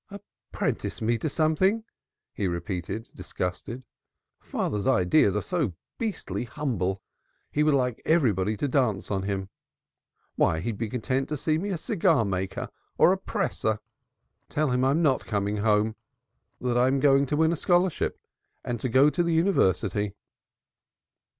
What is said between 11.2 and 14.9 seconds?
to see me a cigar maker or a presser. Tell him